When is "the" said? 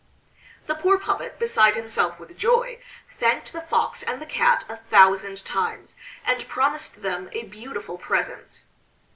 0.65-0.73, 3.53-3.61, 4.19-4.25